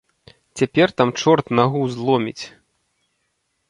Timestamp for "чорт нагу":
1.23-1.81